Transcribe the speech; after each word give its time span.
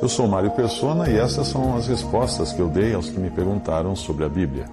Eu 0.00 0.08
sou 0.08 0.28
Mário 0.28 0.50
Persona 0.52 1.10
e 1.10 1.16
essas 1.16 1.48
são 1.48 1.76
as 1.76 1.88
respostas 1.88 2.52
que 2.52 2.60
eu 2.60 2.68
dei 2.68 2.94
aos 2.94 3.10
que 3.10 3.18
me 3.18 3.30
perguntaram 3.30 3.96
sobre 3.96 4.24
a 4.24 4.28
Bíblia. 4.28 4.66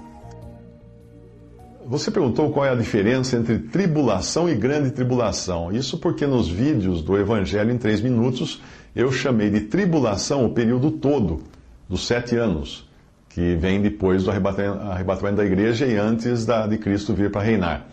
Você 1.88 2.10
perguntou 2.10 2.52
qual 2.52 2.66
é 2.66 2.70
a 2.70 2.76
diferença 2.76 3.36
entre 3.36 3.60
tribulação 3.60 4.50
e 4.50 4.56
grande 4.56 4.92
tribulação. 4.92 5.72
Isso 5.72 5.98
porque 5.98 6.26
nos 6.26 6.50
vídeos 6.50 7.02
do 7.02 7.18
Evangelho 7.18 7.72
em 7.72 7.78
3 7.78 8.02
minutos 8.02 8.62
eu 8.96 9.12
chamei 9.12 9.50
de 9.50 9.62
tribulação 9.62 10.46
o 10.46 10.50
período 10.50 10.90
todo 10.90 11.44
dos 11.88 12.08
sete 12.08 12.36
anos, 12.36 12.90
que 13.30 13.56
vem 13.56 13.82
depois 13.82 14.24
do 14.24 14.32
arrebatamento 14.32 15.38
da 15.38 15.46
igreja 15.46 15.86
e 15.86 15.96
antes 15.96 16.46
da, 16.46 16.66
de 16.66 16.78
Cristo 16.78 17.14
vir 17.14 17.30
para 17.30 17.42
reinar. 17.42 17.86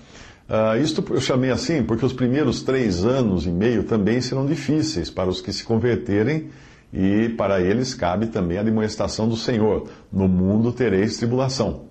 Uh, 0.48 0.76
isto 0.82 1.04
eu 1.10 1.20
chamei 1.20 1.50
assim 1.50 1.82
porque 1.82 2.04
os 2.04 2.12
primeiros 2.12 2.62
três 2.62 3.04
anos 3.04 3.46
e 3.46 3.50
meio 3.50 3.84
também 3.84 4.20
serão 4.20 4.44
difíceis 4.44 5.08
para 5.08 5.28
os 5.28 5.40
que 5.40 5.52
se 5.52 5.64
converterem 5.64 6.50
e 6.92 7.30
para 7.30 7.60
eles 7.60 7.94
cabe 7.94 8.26
também 8.26 8.58
a 8.58 8.62
demonstração 8.62 9.28
do 9.28 9.36
Senhor. 9.36 9.88
No 10.12 10.28
mundo 10.28 10.72
tereis 10.72 11.16
tribulação. 11.16 11.84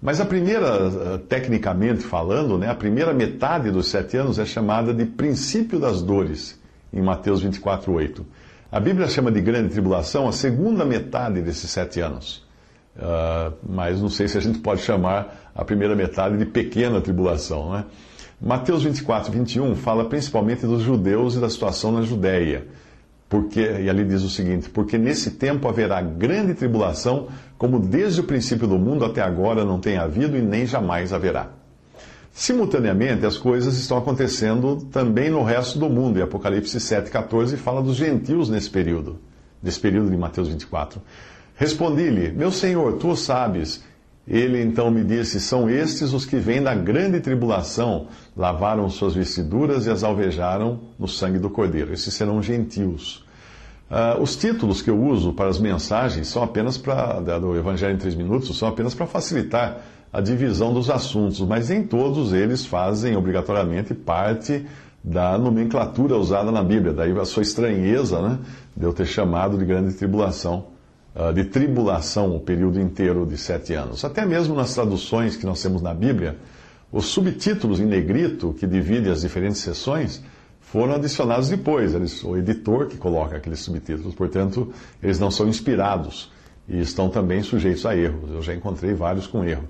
Mas 0.00 0.20
a 0.20 0.24
primeira, 0.24 0.86
ah, 0.86 1.20
tecnicamente 1.28 2.02
falando, 2.02 2.56
né, 2.56 2.70
a 2.70 2.74
primeira 2.74 3.12
metade 3.12 3.70
dos 3.70 3.88
sete 3.88 4.16
anos 4.16 4.38
é 4.38 4.44
chamada 4.44 4.94
de 4.94 5.04
princípio 5.04 5.80
das 5.80 6.02
dores, 6.02 6.60
em 6.92 7.02
Mateus 7.02 7.42
24, 7.42 7.92
8. 7.92 8.24
A 8.70 8.78
Bíblia 8.78 9.08
chama 9.08 9.32
de 9.32 9.40
grande 9.40 9.70
tribulação 9.70 10.28
a 10.28 10.32
segunda 10.32 10.84
metade 10.84 11.40
desses 11.40 11.70
sete 11.70 12.00
anos. 12.00 12.45
Uh, 12.96 13.52
mas 13.68 14.00
não 14.00 14.08
sei 14.08 14.26
se 14.26 14.38
a 14.38 14.40
gente 14.40 14.58
pode 14.58 14.80
chamar 14.80 15.50
a 15.54 15.64
primeira 15.64 15.94
metade 15.94 16.38
de 16.38 16.46
pequena 16.46 17.00
tribulação. 17.00 17.72
Né? 17.72 17.84
Mateus 18.40 18.82
24, 18.82 19.30
21 19.30 19.76
fala 19.76 20.06
principalmente 20.06 20.66
dos 20.66 20.82
judeus 20.82 21.34
e 21.34 21.40
da 21.40 21.48
situação 21.48 21.92
na 21.92 22.02
Judéia. 22.02 22.66
Porque, 23.28 23.60
e 23.60 23.90
ali 23.90 24.04
diz 24.04 24.22
o 24.22 24.30
seguinte: 24.30 24.70
Porque 24.70 24.96
nesse 24.96 25.32
tempo 25.32 25.68
haverá 25.68 26.00
grande 26.00 26.54
tribulação, 26.54 27.28
como 27.58 27.80
desde 27.80 28.20
o 28.20 28.24
princípio 28.24 28.66
do 28.66 28.78
mundo 28.78 29.04
até 29.04 29.20
agora 29.20 29.64
não 29.64 29.80
tem 29.80 29.96
havido 29.96 30.36
e 30.36 30.42
nem 30.42 30.64
jamais 30.64 31.12
haverá. 31.12 31.50
Simultaneamente, 32.32 33.24
as 33.24 33.38
coisas 33.38 33.78
estão 33.78 33.96
acontecendo 33.96 34.76
também 34.92 35.30
no 35.30 35.42
resto 35.42 35.78
do 35.78 35.88
mundo, 35.88 36.18
e 36.18 36.22
Apocalipse 36.22 36.76
7,14 36.76 37.56
fala 37.56 37.82
dos 37.82 37.96
gentios 37.96 38.50
nesse 38.50 38.68
período, 38.68 39.18
nesse 39.62 39.80
período 39.80 40.10
de 40.10 40.16
Mateus 40.18 40.48
24. 40.48 41.00
Respondi-lhe, 41.56 42.32
meu 42.32 42.52
senhor, 42.52 42.98
tu 42.98 43.08
o 43.08 43.16
sabes. 43.16 43.82
Ele 44.28 44.60
então 44.62 44.90
me 44.90 45.02
disse: 45.02 45.40
São 45.40 45.70
estes 45.70 46.12
os 46.12 46.26
que 46.26 46.36
vêm 46.36 46.62
da 46.62 46.74
grande 46.74 47.20
tribulação, 47.20 48.08
lavaram 48.36 48.88
suas 48.90 49.14
vestiduras 49.14 49.86
e 49.86 49.90
as 49.90 50.04
alvejaram 50.04 50.80
no 50.98 51.08
sangue 51.08 51.38
do 51.38 51.48
Cordeiro. 51.48 51.92
Esses 51.92 52.12
serão 52.12 52.42
gentios. 52.42 53.24
Uh, 53.88 54.20
os 54.20 54.34
títulos 54.34 54.82
que 54.82 54.90
eu 54.90 55.00
uso 55.00 55.32
para 55.32 55.48
as 55.48 55.60
mensagens 55.60 56.26
são 56.26 56.42
apenas 56.42 56.76
para, 56.76 57.20
do 57.20 57.56
Evangelho 57.56 57.94
em 57.94 57.98
três 57.98 58.16
minutos, 58.16 58.58
são 58.58 58.68
apenas 58.68 58.94
para 58.94 59.06
facilitar 59.06 59.80
a 60.12 60.20
divisão 60.20 60.74
dos 60.74 60.90
assuntos, 60.90 61.40
mas 61.40 61.68
nem 61.68 61.84
todos 61.84 62.32
eles 62.32 62.66
fazem 62.66 63.16
obrigatoriamente 63.16 63.94
parte 63.94 64.66
da 65.04 65.38
nomenclatura 65.38 66.16
usada 66.16 66.50
na 66.50 66.64
Bíblia. 66.64 66.92
Daí 66.92 67.16
a 67.16 67.24
sua 67.24 67.44
estranheza 67.44 68.20
né, 68.20 68.38
de 68.76 68.84
eu 68.84 68.92
ter 68.92 69.06
chamado 69.06 69.56
de 69.56 69.64
grande 69.64 69.94
tribulação, 69.94 70.66
de 71.34 71.44
tribulação 71.44 72.36
o 72.36 72.40
período 72.40 72.80
inteiro 72.80 73.24
de 73.24 73.38
sete 73.38 73.72
anos. 73.72 74.04
Até 74.04 74.26
mesmo 74.26 74.54
nas 74.54 74.74
traduções 74.74 75.36
que 75.36 75.46
nós 75.46 75.62
temos 75.62 75.80
na 75.80 75.94
Bíblia, 75.94 76.36
os 76.92 77.06
subtítulos 77.06 77.80
em 77.80 77.86
negrito, 77.86 78.54
que 78.58 78.66
dividem 78.66 79.10
as 79.10 79.22
diferentes 79.22 79.58
sessões, 79.58 80.22
foram 80.60 80.94
adicionados 80.94 81.48
depois. 81.48 81.94
Eles, 81.94 82.22
o 82.22 82.36
editor 82.36 82.86
que 82.86 82.96
coloca 82.96 83.36
aqueles 83.36 83.60
subtítulos, 83.60 84.14
portanto, 84.14 84.72
eles 85.02 85.18
não 85.18 85.30
são 85.30 85.48
inspirados 85.48 86.30
e 86.68 86.80
estão 86.80 87.08
também 87.08 87.42
sujeitos 87.42 87.86
a 87.86 87.96
erros. 87.96 88.30
Eu 88.30 88.42
já 88.42 88.54
encontrei 88.54 88.92
vários 88.92 89.26
com 89.26 89.44
erro. 89.44 89.64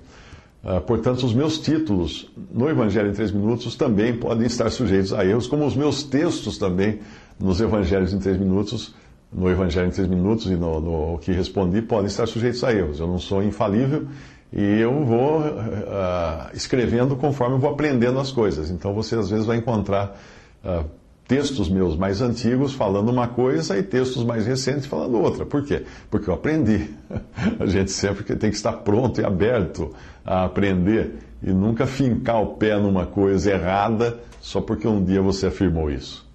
Uh, 0.63 0.81
portanto, 0.81 1.23
os 1.23 1.33
meus 1.33 1.59
títulos 1.59 2.29
no 2.51 2.67
Evangelho 2.67 3.09
em 3.09 3.13
Três 3.13 3.31
Minutos 3.31 3.75
também 3.75 4.17
podem 4.17 4.47
estar 4.47 4.69
sujeitos 4.69 5.13
a 5.13 5.23
erros, 5.23 5.47
como 5.47 5.65
os 5.65 5.75
meus 5.75 6.03
textos 6.03 6.57
também 6.57 6.99
nos 7.39 7.61
Evangelhos 7.61 8.13
em 8.13 8.19
Três 8.19 8.37
Minutos, 8.37 8.93
no 9.31 9.49
Evangelho 9.49 9.87
em 9.87 9.91
Três 9.91 10.07
Minutos 10.07 10.47
e 10.47 10.55
no, 10.55 10.79
no 10.79 11.19
que 11.19 11.31
respondi, 11.31 11.81
podem 11.81 12.07
estar 12.07 12.27
sujeitos 12.27 12.63
a 12.63 12.73
erros. 12.73 12.99
Eu 12.99 13.07
não 13.07 13.19
sou 13.19 13.43
infalível 13.43 14.07
e 14.51 14.63
eu 14.79 15.03
vou 15.03 15.41
uh, 15.41 16.49
escrevendo 16.53 17.15
conforme 17.15 17.55
eu 17.55 17.59
vou 17.59 17.69
aprendendo 17.69 18.19
as 18.19 18.31
coisas. 18.31 18.69
Então, 18.69 18.93
você 18.93 19.15
às 19.15 19.29
vezes 19.29 19.45
vai 19.45 19.57
encontrar 19.57 20.17
uh, 20.63 20.85
textos 21.27 21.69
meus 21.69 21.97
mais 21.97 22.21
antigos 22.21 22.73
falando 22.73 23.09
uma 23.09 23.27
coisa 23.27 23.77
e 23.77 23.83
textos 23.83 24.23
mais 24.23 24.47
recentes 24.47 24.85
falando 24.85 25.19
outra. 25.19 25.45
Por 25.45 25.63
quê? 25.63 25.83
Porque 26.09 26.29
eu 26.29 26.33
aprendi. 26.33 26.89
A 27.59 27.65
gente 27.65 27.91
sempre 27.91 28.23
tem 28.35 28.49
que 28.49 28.55
estar 28.55 28.73
pronto 28.73 29.19
e 29.19 29.25
aberto 29.25 29.93
a 30.25 30.45
aprender 30.45 31.15
e 31.43 31.51
nunca 31.51 31.85
fincar 31.85 32.41
o 32.41 32.55
pé 32.55 32.79
numa 32.79 33.05
coisa 33.05 33.51
errada 33.51 34.17
só 34.41 34.61
porque 34.61 34.87
um 34.87 35.03
dia 35.03 35.21
você 35.21 35.47
afirmou 35.47 35.91
isso. 35.91 36.26